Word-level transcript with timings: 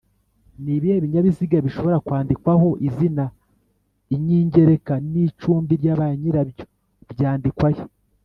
Nibihe 0.63 0.97
binyabiziga 1.03 1.57
bishobora 1.65 1.97
kwandikwaho 2.05 2.69
izina, 2.87 3.25
inyingereka 4.15 4.93
n’icumbi 5.11 5.71
ryabanyirabyo 5.81 6.63
byandikwa 7.11 7.67
he 7.75 7.81